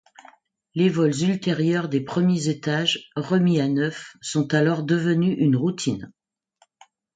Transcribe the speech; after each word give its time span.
Les 0.73 0.89
vols 0.89 1.21
ultérieurs 1.25 1.87
des 1.87 2.01
premiers 2.03 2.47
étages 2.49 3.11
remis 3.15 3.59
à 3.61 3.67
neuf 3.67 4.15
sont 4.19 4.51
alors 4.55 4.81
devenus 4.81 5.37
une 5.39 5.55
routine. 5.55 6.11